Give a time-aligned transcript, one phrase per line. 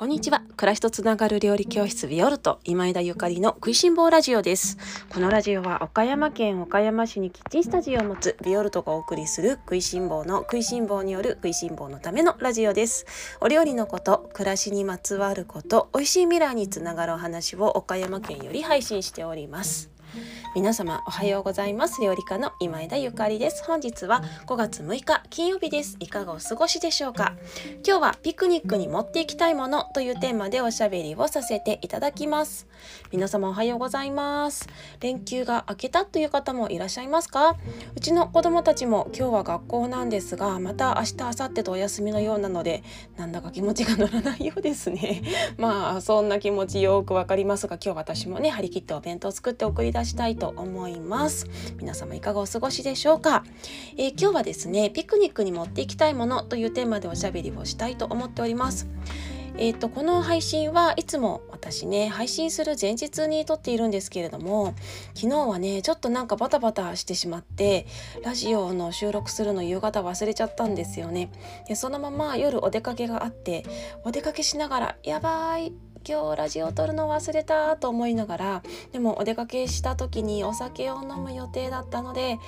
[0.00, 0.42] こんにちは。
[0.56, 4.78] 暮らしとつながる料理教室ビオルト今枝ゆかりの食いしん坊ラジオです。
[5.10, 13.04] このラジオは岡山県岡山市にキッチンスタジオを持つビオルトがお送りする食いしん坊の食いしん坊による食いしん坊のためのラジオです。
[13.42, 19.90] お料理のこと、暮らしにまつわること、美味しい未来につながるお話を岡山県より配信しております。
[20.56, 22.02] 皆様おはようございます。
[22.02, 23.62] 料理家の今枝ゆかりです。
[23.64, 25.96] 本日は5月6日金曜日です。
[26.00, 27.34] いかがお過ごしでしょうか？
[27.86, 32.66] 今日はピクニックに持っていきたいものというテーマでおしゃべりをさせていただきます。
[33.12, 34.66] 皆様おはようございます。
[34.98, 37.54] 連休が明けたという方もいらっしゃいますか？
[37.94, 42.82] うちの子供たちも今日は学校なんですがまた明日明後日とお休みのようなので
[43.16, 45.22] なんだか気持ちが乗らないようですね。
[45.58, 51.46] まあそんな気持ちよくわかりますが今日私もね張り切ってお弁当作って送り出したいと思います。
[51.76, 53.44] 皆様いかがお過ごしでしょうか、
[53.96, 58.88] えー、今日はですねピクニックに持っていきたいものというテーマでおしゃべりをしたいと思っております。
[59.56, 64.74] えーと、この配信はいつも私ね配信する前日に撮っているんですけれども
[65.14, 67.86] 昨日はねちょっとなんかバタバタしてしまって
[68.22, 71.30] ラジオの収録するの夕方忘れちゃったんですよね。
[71.68, 73.64] でそのまま夜お出かけがあって
[74.04, 78.62] お出かけしながらやばい今日ラジオを撮るの忘れたと思いながら
[78.92, 82.38] でもお出かけした時にお酒を飲む予定だったので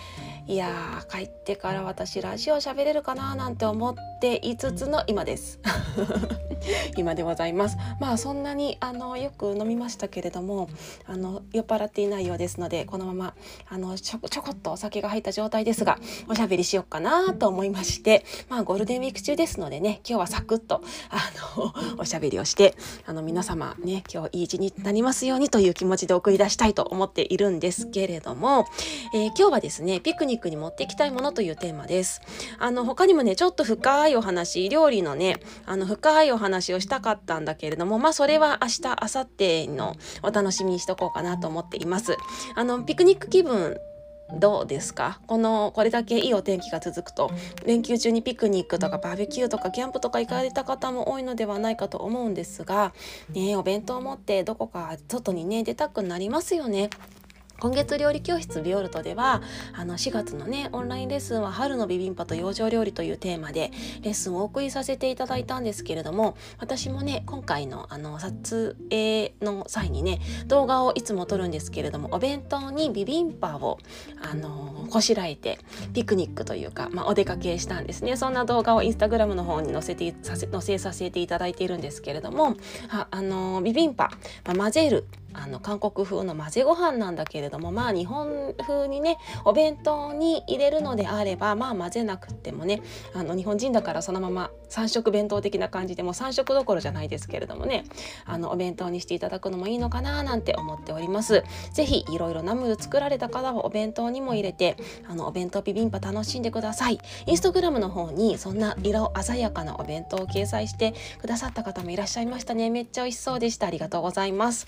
[0.47, 5.61] いやー帰ってから私ラジオ喋れるかななんて思っていつつの今です。
[6.97, 7.77] 今でございます。
[8.00, 10.69] まあそんなにあのよく飲みましたけれども
[11.06, 13.34] あの酔っ払っていないようですのでこのまま
[13.69, 22.75] あのちょちょこっとお酒が入った状態ですがおしゃべりしようかなと思いましてまあゴールデンウィーク中ですのでね今日はサクッとあのおしゃべりをして
[23.06, 28.66] あの皆様ね今日いい一日になりますようにという気持ちで送り出したいと思っているんですけれども、
[29.14, 32.20] えー、今日はですねピクニックに持っていきたいものというテーマです。
[32.58, 42.17] あの他にもねちょっと深いお話料理のねあの深いお話をしたかったんだけれどもまあそれは明日明後日のお楽しみにしとこうかなと思っています。
[42.55, 43.77] あのピクニック気分
[44.34, 45.20] どうですか？
[45.26, 47.30] このこれだけいいお天気が続くと
[47.66, 52.92] 連休中にピクニックとかバーベキューとかキャンプとか行かれた方も多いのではないかと思うんですが、
[53.30, 56.90] ね、お弁当を持ってどこか外にね出たくなりますよね。
[57.61, 59.42] 今月料理教室ビオルトでは
[59.73, 63.70] あの4月のねオンラインレッスンは春のビビンパと養生料理というテーマで
[64.02, 73.79] レッスンをお送りさせていただいたんですけれども私もね今回のあの撮影の際にね動画をいつも撮るんですけれどもお弁当にビビンパを
[74.20, 75.58] あのこしらえて
[75.95, 78.17] ピクニックというか、まあ、お出かけしたんですね。
[78.17, 82.57] そんな動画をインスタグラムの方に載せてさせ載せさせていただいているんですけれども
[82.91, 84.11] ああのビビンパ、
[84.45, 92.82] まあ、混ぜるあの韓国風の混ぜご飯なんだけれどもまあ日本風にねお弁当に入れるのであればまあ混ぜなくてもね
[93.14, 97.84] あの日本人だからそのまま3食弁当的な感じでも3食どころじゃないですけれどもね
[98.24, 101.44] あのお弁当にしていただくのもいいのかななんて思っております。
[101.72, 104.76] ぜひいろいろナムル作られた方はお弁当にも入れて
[105.08, 106.98] あのお弁当ビビンパ楽しんでください。
[107.26, 112.70] インスタグラムの方にそんな色鮮やかなお弁当を掲載してくださった方もいらっしゃいましたね。
[112.70, 113.66] めっちゃ美味しそうでした。
[113.66, 114.66] ありがとうございます。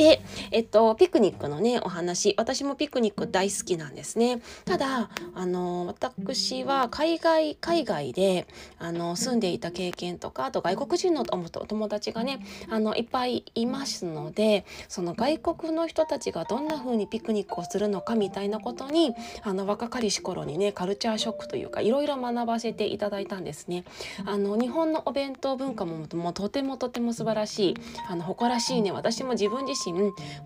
[0.00, 4.40] で、えっと、ピクニックのね、お話、私もピクニック大好きなんですね。
[4.64, 8.46] ただ、あの、私は海外、海外で、
[8.78, 12.40] あの、住んでいた経験とか、あと外国人のお友達がね、
[12.70, 23.84] あの、いっぱいいますので、その外国の人たちがどんな風にピクニックをするのかみたいなことに、あの、若かりし頃にね、カルチャーショックというか、いろいろ学ばせていただいたんですね。
[24.24, 27.74] あの、日本のお弁当文化ももうとてもとても素晴らしい、
[28.08, 29.89] あの、誇らしいね、私も自分自身、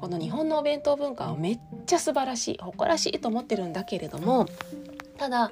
[0.00, 4.46] この日本のお弁当文化はめっちゃ素晴らしい誇らしいと思ってるんだけれども
[5.16, 5.50] ただ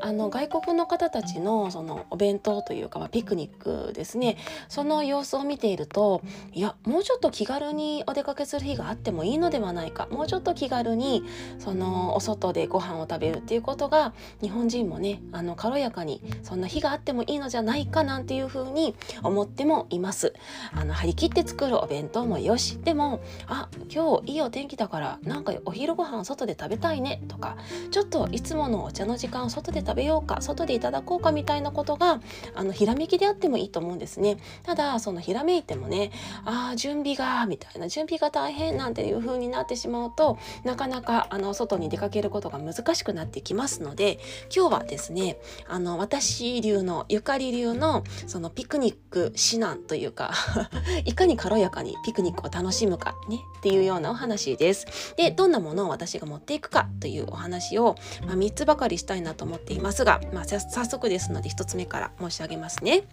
[0.00, 4.36] あの外国の方たちのそのお弁当というか、まあ、ピクニックですね。
[4.68, 10.06] その様子を見ているといやもうちょっと気軽にお出かけする日があってもいいのではないか。
[10.10, 11.22] もうちょっと気軽に
[11.58, 20.34] そのお外でご飯を食べるっていうことが日本人もねあの軽やかにそんな日があってもいいのじゃないかなんていうふうに思ってもいます。
[20.72, 22.78] あの張り切って作るお弁当もよし。
[22.78, 27.22] でもあ今日いいお天気だからなんかお昼ご飯外で食べたいね。
[27.28, 27.56] とか
[27.90, 32.20] ちょっといつものお茶の時間を外で食べようか外でいただこうかみたいなことが
[32.54, 36.10] あのひらめきであってもいいと思うんですねただそのひらめいてもね
[36.44, 44.18] ああ準備がみたいな準備が大変なんていう風になってしまうとなかなかあの外に出かけることが難しくなってきますので
[44.54, 50.32] 今日はですねあの私流のゆかり流のそのピクニック指南というか
[51.04, 54.86] いかに軽やかにピクニックを楽しむかねっていうようなお話です。
[55.16, 57.96] でどんなものを私が持っていくかというお話を、
[58.26, 63.04] まあ、3つばかりしたいなと思っていますが、まあ、早速ですので1つ目から申し上げますね。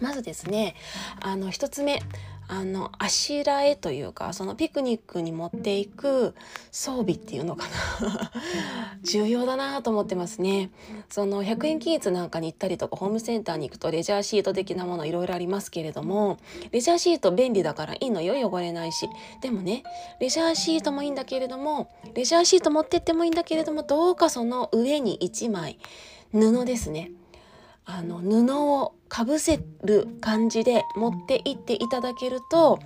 [0.00, 0.74] まずですね
[1.20, 2.02] あの1つ目
[2.46, 6.34] あのあしらえというかそのピクニックに持っていく
[6.70, 7.64] 装備っていうのか
[8.00, 8.30] な。
[9.02, 10.70] 重要だなと思ってますね。
[11.08, 16.38] その100円均一なんかに行ったりとかホームセンターに行くとレジャーシート的なものいろいろありますけれども
[16.70, 19.08] レジャーシート便利だからいいのよ汚れないし。
[19.40, 19.82] でもね
[20.20, 25.78] レジャーシートもいいんだけれどもレジャーシート持ってってもいいんだけれどもどうかその上に1枚
[26.32, 27.10] 布ですね。
[27.86, 32.80] あの布をかぶせる感じで持って行っていただけると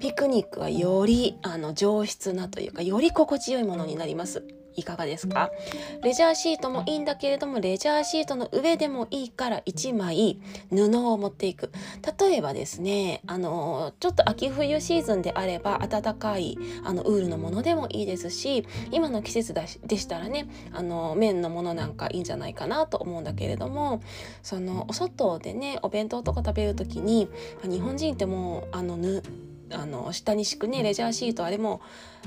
[0.00, 4.42] ピクニックはよりあの上質なというかより心地よいものになります。
[4.76, 5.50] いかがですか？
[6.02, 10.38] レジャーシートもいいんだけれどもレジャーシートの上でもいいから1枚
[10.70, 11.70] 布を持っていく。
[12.18, 24.02] 例えばですねあのちょっと秋冬シーズンであれば暖かいあのウールのものでもいいですし今の季節だしでしたらねあの綿のものなんかいいんじゃないかなと思うんだけれども
[24.42, 27.28] そのお外でねお弁当とか食べる時に
[27.62, 29.22] 日本人ってもうあのぬ
[29.72, 31.80] あの下に敷くねレジャーシートあれも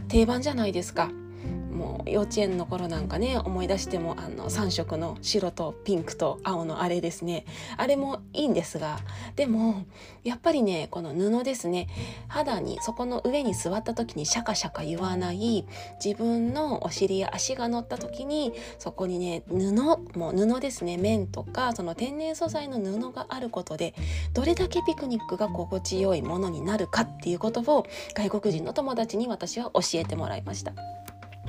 [0.10, 1.10] 定番じゃないですか。
[1.78, 7.46] もう幼稚園の頃なんかね思い出してもあの3色の白とピンクと青のあれですね。
[7.78, 9.00] あれもいいんですが
[9.36, 9.86] でも
[10.24, 11.88] やっぱりねこの布ですね。
[12.28, 15.66] 肌にそこの上に座った時にシャカシャカ言わない
[16.04, 19.72] 自分のお尻や足が乗った時にそこにね布
[20.18, 20.98] もう布ですね。
[20.98, 23.94] 綿とかその天然素材の布があることで
[24.34, 27.86] どれだけピクニックが心地よいものになるかっていうことを
[28.16, 30.74] 外国人の友達に私は教えてもらいました。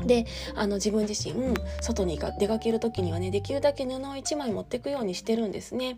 [0.06, 5.96] であの自分自身外に出かける時にはねできるだけ布を1枚持ってくようにしてるんですね。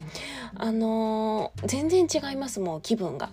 [0.54, 3.30] あのー、全然違いますもう気分が。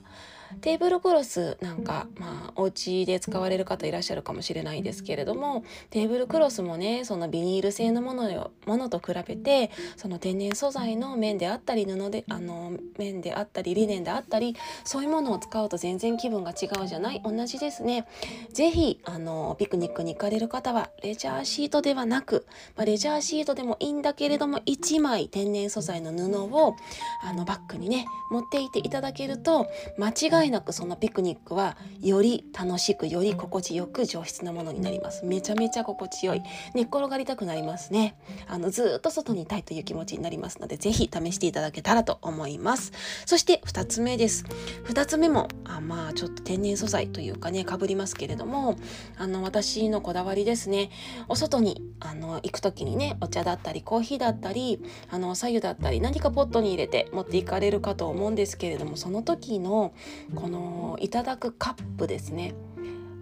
[0.61, 18.05] テーブルクロスなんか、まあ、お家で使われる方いらっしゃるかもしれないですけれどもテーブルクロスもねそのビニール製のものよものと比べてその天然素材の面であったり布であの面であったりリネンであったりそういうものを使うと全然気分が違うじゃない同じですね。
[18.53, 22.45] 是非あのピクニックに行かれる方はレジャーシートではなく、
[22.75, 26.75] まあ、レジャーシートでもいいんだけれども1枚天然素材の布を
[27.23, 29.67] あのバッグにね持っていていただけると
[29.97, 35.25] 間違違いなくそのピクニックはより楽しくより心地よく上質なものになります。
[35.25, 36.41] めちゃめちゃ心地よい。
[36.73, 38.17] 寝っ転がりたくなりますね。
[38.47, 42.91] あのずっと外にいたいという気持ちになりますのでぜひ試していただけたらと思います。
[43.25, 44.45] そして2つ目です。
[44.85, 48.77] 2つ目もあまあちょっと天然素材というかねかぶりますけれども
[49.17, 50.89] あの私のこだわりですね。
[51.27, 59.93] お外にあの行く時にねお茶だったりコーヒーだったりあの左右だったり何かポットに入れて持っていかれるかと思うんですけれどもその時の
[60.37, 62.53] このいただくカップですね。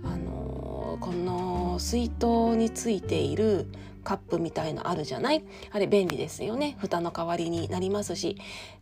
[0.04, 3.68] あのこの水筒についている
[4.04, 5.46] カップみたいのあるじゃない？
[5.72, 6.76] あれ便利ですよね。
[6.78, 8.38] 蓋の代わりになりますし。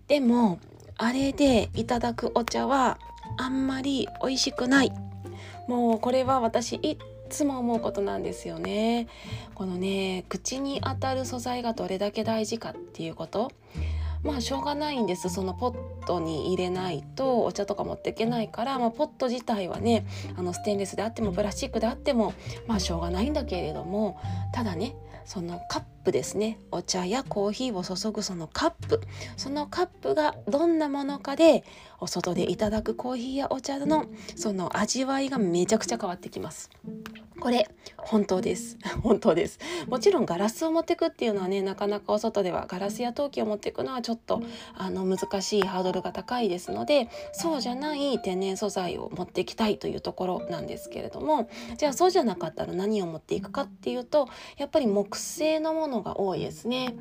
[0.07, 0.59] でも
[0.97, 2.97] あれでいただくお茶は
[3.37, 4.91] あんまり美味しくない。
[5.67, 6.97] もうこれは私い
[7.29, 9.07] つも思うことなんですよね。
[9.53, 13.51] このね口に当たる素材がどれだけ大事かっていうこと。
[14.23, 15.29] まあしょうがないんです。
[15.29, 20.05] そのポットに入れないとお茶とか持っていけないから、まあ、ポット自体はね
[20.37, 22.33] あのステンレスであってもプラスチックであっても
[22.67, 24.19] まあしょうがないんだけれども
[24.53, 26.59] ただねそのカップですね。
[26.71, 29.01] お茶やコーヒーを注ぐそのカップ。
[29.37, 31.63] そのカップがどんなものかで
[31.99, 36.69] お外でいただくコーヒーやお茶のその味わいがめちゃくちゃ変わってきます。
[37.39, 38.77] これ本当です。
[39.03, 39.59] 本当です。
[39.87, 44.41] もちろんガラスを持ってくっていうのはねなかなかお外ではガラスや陶器を持っていくのはちょっと
[44.75, 56.95] あの難しいハードルが高いですのでそうじゃない天然素材を持っていきたいというところなんですけれどもじゃあそうじゃなかったら何を持っていくかっていうとやっぱり木製のものが多いですね。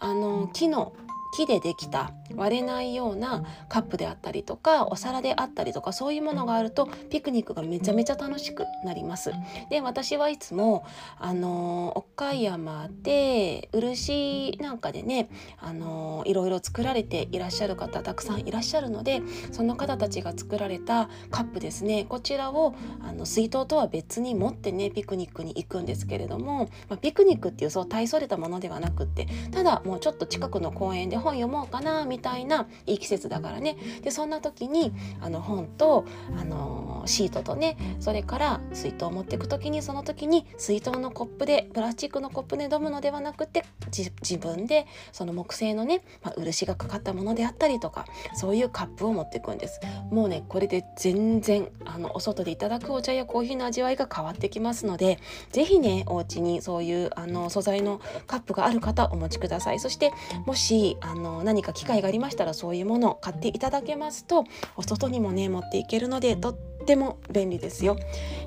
[0.00, 0.92] あの木の
[1.34, 9.32] 木でできた割れないようなカップであったりとかお皿であったりとかそういうものがあるとピクニックがめちゃめちゃ楽しくなります。
[9.70, 10.84] で私はいつも
[11.18, 33.76] あの岡山で漆なんかでねあのいろいろ作られていらっしゃる方たくさんいらっしゃるのでその方たちが作られたカップですねこちらをあの水筒とは別に持ってねピクニックに行くんですけれども、まあ、ピクニックっていうそう大それたものではなくってただもうちょっと近くの公園で本読もうかなみたいないい季節だからね。
[34.02, 36.04] でそんな時にあの本と
[36.38, 49.80] あのシートとねそれから水筒を持っていく時にその時に水筒のコップでプラスチックのコップで飲むのではなくて自分でその木製のね、まあ、漆がかかったものであったりとかそういうカップを持っていくんです。
[50.10, 55.18] もうねこれで全然あのお外でいただくお茶やコーヒーの味わいが変わってきますので
[55.52, 59.80] 是非ねお家にそういうあの素材のカップがある方お持ちください。
[59.80, 60.12] そして
[60.46, 64.44] もしああの何か機会がありましたらそういうものを買っていただけますと
[64.76, 67.96] お外にもね持っていけるのでとっても便利ですよ。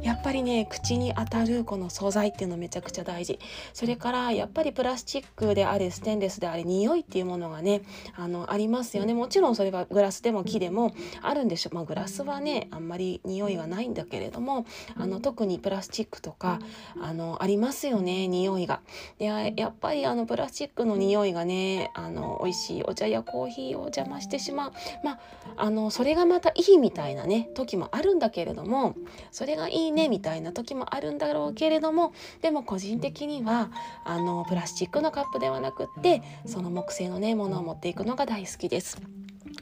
[0.02, 3.40] やっぱりね口に当たるこの素材っていうのめちゃくちゃ大事。
[3.74, 7.82] それからやっぱりプラスチックであれステンレスであれ匂いっていうものがね
[8.16, 9.14] あのありますよね。
[9.14, 14.66] もちろんそれはグラスでも木でもあるんでしょう、まあ、グラスはねあんまり匂いがないんだけれども
[14.98, 16.60] あの特にプラスチックとか
[17.02, 18.82] あのありますよね匂いが。
[19.20, 24.72] でやっぱりあのプラスチックの匂いがねあの美味しいお茶やコーヒーを邪魔してしまう。
[25.04, 25.20] まあ
[25.58, 28.96] あのそれがまたいいみたいなね時もあるんだけれども
[29.32, 33.70] それがいいねみたいな時もあるんだろうけれどもでも個人的には
[34.06, 39.02] あのプラスチックのカップではなくってその木製のねものを持っていくのが大好きです。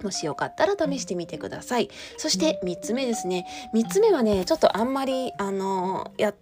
[0.03, 1.89] もしよかったら試してみてください。
[2.17, 3.45] そして3つ目ですね。
[3.73, 6.33] 3つ目はね、ちょっとあんまり、あの、や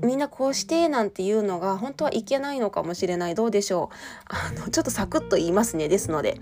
[0.00, 3.96] みんなこうしてなんていうのが本当はいけないのかもしれないどうでしょう
[4.28, 6.40] あのちょっとサクッと言いますねですので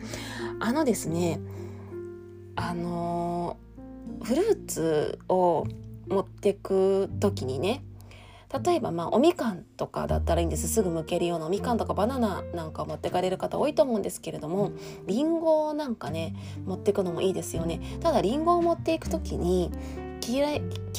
[0.58, 1.38] あのですね
[2.56, 3.58] あの
[4.22, 5.66] フルーツを
[6.08, 7.82] 持ってく時にね
[8.64, 10.68] 例えばまあおみかんとかだったらいいんです。
[10.68, 14.72] すぐ剥けるようなおみかんとかバナナなんか持ってかれる方多いと思うんですけれども
[15.06, 16.34] りんごなんかね
[16.66, 17.80] 持ってくのもいいですよね。
[18.00, 19.70] ただりんごを持っていく時に
[20.20, 20.42] 切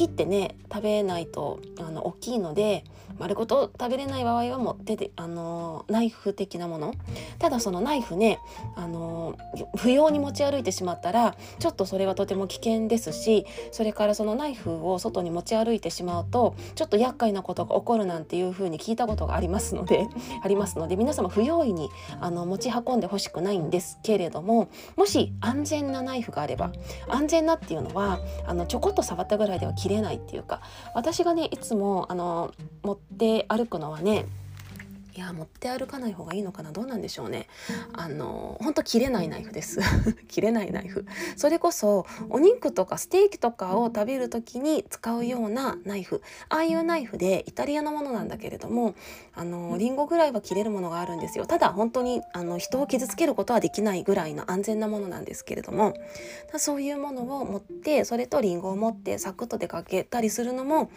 [0.05, 2.83] ってね食べないとあの大きいので
[3.19, 6.93] 丸ごと食べれない場合はもう手であのナイフ的なもの。
[7.39, 8.39] ただそのナイフね
[8.75, 9.37] あの
[9.77, 20.07] 不要に持ち歩いてしまったらちょっとそれはとても危険ですしそれからそのナイフを外に持ち歩いてしまうとちょっと厄介なことが起こるなんていうふうに聞いたことがありますので
[20.43, 21.89] ありますので皆様不用意に
[22.19, 26.71] あの持ち運んでほしくないんですけれどももし安全なナイフがあれば
[27.09, 30.61] 安全なっていうのはあのちょこっと触ったぐらいでは切れないっていうか
[30.93, 32.51] 私がねいつもあの
[32.83, 34.25] 持って歩くのはね
[35.15, 36.71] いや持って歩かない方がいいのかな。
[36.71, 37.47] どうなんでしょうね。
[37.93, 39.79] あの本当切れないナイフです。
[40.27, 41.05] 切れないナイフ。
[41.37, 46.23] それこそお肉とかステーキとかを食べる時に使うようなナイフ。
[46.49, 48.95] ああいうナイフでイタリアのものなんだけれども
[49.35, 51.45] あのリンゴぐらいは切れるものがあるんですよ。
[51.45, 55.93] ただ本当にあの人を傷つけることはできないぐらいの安全なものなんですけれども。
[56.57, 60.89] そういうものを持ってそれとリンゴを持ってサクッと出かけたりするのも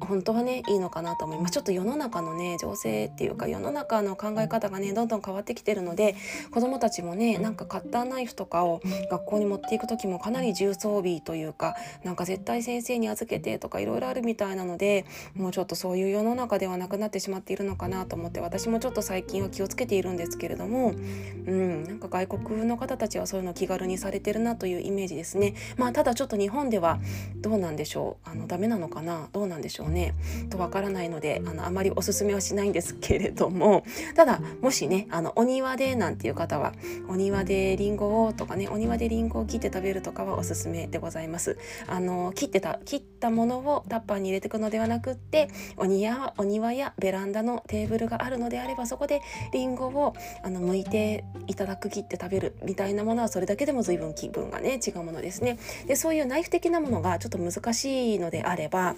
[0.00, 1.52] 本当はねいいのかなと思います。
[1.52, 6.16] ちょっと世の中のね情勢っていうか世の中の考え方がねどんどん変わってきてるので
[6.50, 8.80] 子どもたちもねなんかカッターナイフとかを
[9.10, 25.54] 学校に持っていく時もかなり重装備というかなんか絶対先生に預けてとかいろいろあるみたいなのでもうちょっとそういう世の中ではなくなってしまっているのかなと思って私もちょっと最近は気をつけているんですけれどもうんなんか外国の方たちはそういうの気軽にされてるなというイメージですね。
[25.76, 26.98] まあただちょっと日本では
[27.36, 28.28] どうなんでしょう。
[28.28, 30.14] あのダメなのかなどうなんでしょうね
[30.48, 33.84] とわからないのであのあまりおすすめはしないんですけれども
[34.16, 36.72] ただもしねあのお庭でなんていう方は
[37.08, 41.58] お庭でりんごをとかねお庭でりんごを切って食べるとかはおすすめでございます。
[41.86, 49.20] あの切ってた切ったものをタッパーに入れていくのではなくってお庭お庭やベランダのテーブルがあるのであればそこで
[49.52, 55.58] りんごをあの剥いていただく切って食べるみたいなものはそれだけでも随分気分がね違うものですね。
[55.86, 58.96] でそういうナイフ的なものがちょっと難しいのであれば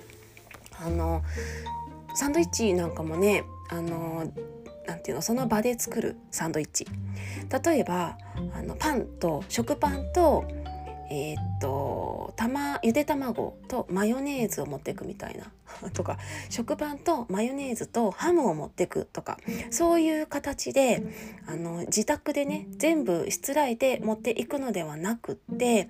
[0.85, 1.23] あの
[2.15, 4.33] サンドイッチなんかもねあの
[4.87, 6.87] なんていうのその場で作るサンドイッチ。
[7.65, 8.17] 例えば
[8.55, 10.45] あのパンと食パンと
[11.13, 15.51] えー、っとたまゆで卵とマヨネーズを持っていくみたいな
[15.91, 16.19] とか
[16.49, 19.39] 食パンとマヨネーズとハムを持ってくとか
[19.71, 21.03] そういう形で
[21.47, 25.89] あの自宅でね全部しつらえて持っていくのではなくって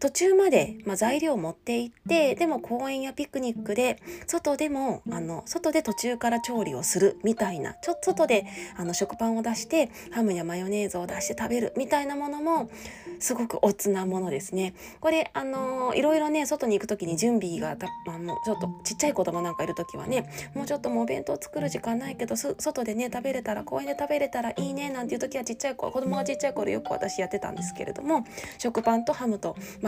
[0.00, 12.70] 途中まで、まあ、材料を持って行ってでも公園やピクニックで外でもあの外で途中から調理をするみたいなちょっと外であの食パンを出してハムやマヨネーズを出して食べるみたいなものも
[13.18, 14.74] すごくおつなものですね。
[15.00, 28.24] これあのいろいろね外に行く時に準備がた、まあ、もうちょっとちっちゃい子供なんかいる時はねもうちょっともうお弁当作る時間ないけど外でね食べれたら公園で食べれたらいいねなんていう時はちっちゃい子子供がちっちゃい頃よく私やってたんですけれども
[28.58, 29.87] 食パンとハムとマ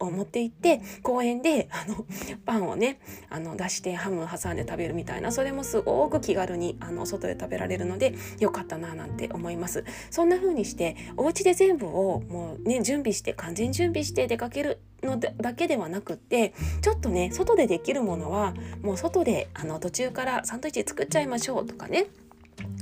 [0.00, 2.04] を持って行って公園であの
[2.44, 9.84] パンをねあの出してハムを挟んで食べるみたいなそれもすごく気軽にあの外で食べられるのでよかったななんて思います。
[10.10, 22.06] そんな風にしてお家で全部をもうね準備して完全準備して出かけるのだけではなくってちょっとね外でできるものはもう外であの途中からサンドイッチ作っちゃいましょうとかね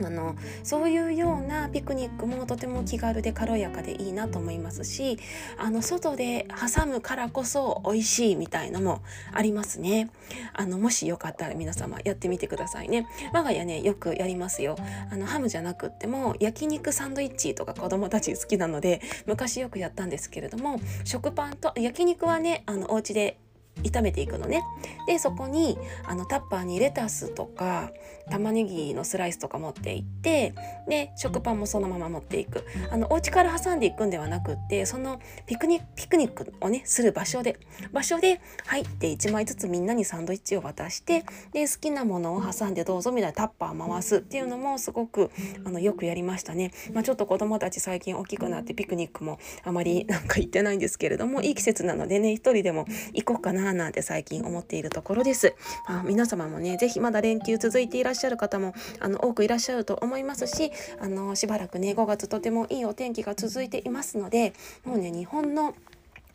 [0.04, 5.18] あのそういうようなピクニックもとても気軽で軽やかでいいなと思いますし
[5.56, 10.10] あの外で挟むからこそ美味しいみたいのもありますね。
[10.52, 13.06] あのもしよかったら皆様やってみてくださいね。
[13.32, 14.76] 我が家ねよくやりますよ。
[15.10, 23.38] あのハムじゃなくっても焼肉サンドイッチとか子供たち好きなので昔よくやったんですけれども食パンと焼肉はねあのお家で
[23.82, 24.62] 炒めていくのね。
[25.06, 27.90] でそこにあのタッパーにレタスとか
[28.30, 30.54] 玉ねぎのスライスとか持っていって
[30.86, 32.64] で食パンもそのまま持っていく。
[32.90, 37.58] あのお家から挟んでいくんではなくってそのピクニピクニックをねする場所で
[37.92, 45.30] 場所で入って1枚ずつみんなにサンドイッチを渡してで好きなものを挟んでどうぞみたいなタッパー回すっていうのもすごく
[45.64, 55.54] あのよくやりましたね、まあ、ちょっと子供たち最近大きくなってピクニックもあまりなんか行ってないんですけれどもいい季節なのでね一人でも行こうかななんて最近思っているところです、
[55.88, 64.52] まあ、皆様もね是非まだ連休続いていらっしゃる方もあの多くいらっしゃると思いますしあのしばらくね5月とてもいいお天気が続いていますので
[64.84, 65.74] もうね日本の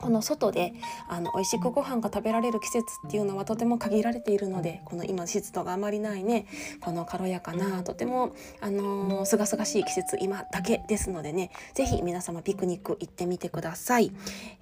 [0.03, 0.73] この外で
[1.07, 6.45] あの美味しくご飯が食べられる季節っていうのはとても限られているのでこの今湿度があまりないね
[6.81, 14.11] この軽やかなとてもあの清々しい季節今だけですのでね是非皆様ピクニック行ってみてください、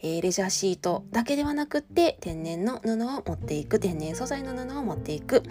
[0.03, 2.95] えー、レジャーシートだけではなくって天然の布を
[3.25, 5.41] 持っていく天然素材の布を持っていく、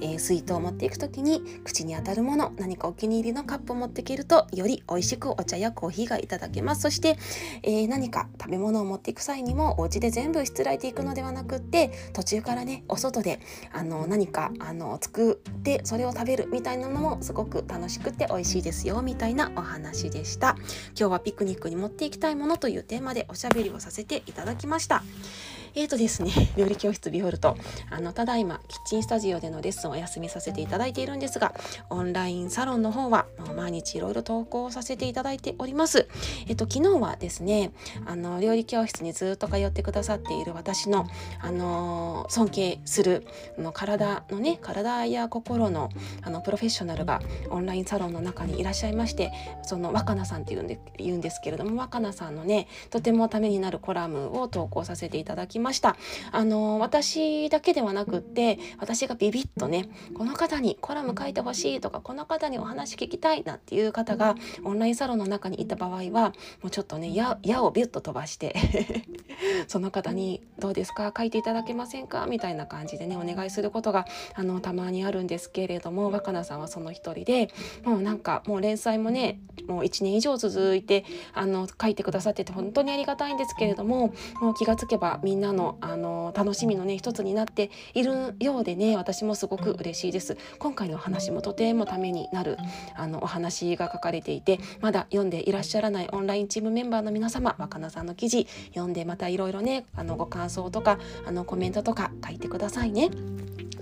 [0.00, 6.82] えー、水筒を持っていく時に口に当たるもの何かお気に入りのカップを持っていけるとより美味しくお茶やコーヒーがいただけます。
[6.82, 7.16] そして、
[7.62, 13.40] えー、何か食べ物を持っていく際際にもお家で全部しつらえていくのではなくって途中からねお外で
[13.72, 20.56] あの何かあの作ってそれを食べるみたいなのもすごく楽しくて美味しいですよみたいなお話でした。
[20.98, 25.02] 今日はピクニックに持っていきたいものというテーマでおしゃべりをさせていただきました。
[25.78, 27.54] えーとですね、料理教室ビオルト、
[27.90, 31.52] あの、ただいま、キッチンスタジオでのレッスンをお休みさせていただいているんですが、
[31.90, 36.08] オンラインサロンの方は、毎日いろいろ投稿させていただいております。
[36.48, 37.72] えっ、ー、と、昨日はですね、
[38.06, 41.06] あの、料理教室にずっと通ってくださっている私の、
[41.42, 43.26] あのー、尊敬する、
[43.58, 45.90] あの体のね、体や心の、
[46.22, 49.30] あの、プロフェッショナルがオンラインサロンの中にいらっしゃいまして、
[49.62, 55.96] その若菜さんっていうんで言うんですけれども、若菜さんのね、とてもためになるコラムを投稿させていただきまました。
[56.30, 66.30] あの私だけではなくって私がビビッとねこの方にコラム書いてほしいとかこの方にお話聞きたいなっていう方がオンラインサロンの中にいた場合は
[66.62, 68.54] もうちょっとね矢をビュッと飛ばして
[69.66, 71.12] その方に「どうですか？
[71.16, 77.48] 書いていただけませんか?」みたいな感じでねお願いすることがあのたまにあるんですけれども若菜さんはその一人で
[77.84, 90.36] もうなんかもう連載もねもう1年以上続いてあの書いてくださってて本当にありがたいんですけれどももう気がつけばみんなのあの楽しみのね一つになっているようでね私もすごく嬉しいです。
[90.58, 92.56] 今回のお話もとてもためになる
[92.94, 103.10] あのお話が書かれていてまだ読んでいらっしゃらないオンラインチームメンバーの皆様若菜さんの記事読んでまたいろいろねあのご感想とかあのコメントとか書いてくださいね。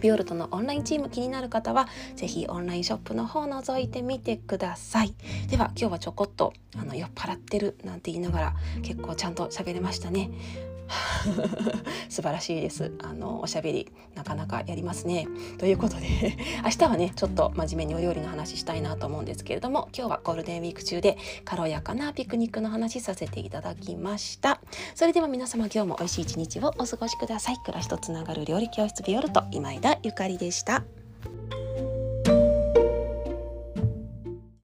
[0.00, 5.14] ビオルトのオンラインチーム気になる方は是非オンラインショップの方を覗いてみてください。
[5.48, 10.31] では今日はちょこっとあの酔っ払ってるなんて言いながら結構ちゃんと喋れましたね。
[12.09, 12.92] 素晴らしいです。
[13.03, 15.27] あのおしゃべりなかなかやりますね。
[15.59, 24.61] ということで 明日はねちょっと真面目にお料理の話したいなと思うんですけれども今日はゴールデンウィーク中で軽やかなピクニックの話させていただきました。
[24.94, 27.59] それでは皆様今日も美味しい一日をお過ごしください。
[27.59, 30.85] 暮らしとつながる料理教室ビオルト今井田ゆかりでした。